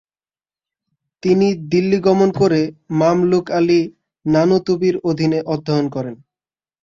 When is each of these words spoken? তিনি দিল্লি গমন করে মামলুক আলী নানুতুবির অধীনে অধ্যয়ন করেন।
তিনি 1.23 1.47
দিল্লি 1.71 1.99
গমন 2.07 2.29
করে 2.31 2.61
মামলুক 2.99 3.45
আলী 3.51 3.81
নানুতুবির 4.25 4.95
অধীনে 5.09 5.39
অধ্যয়ন 5.53 5.87
করেন। 5.95 6.15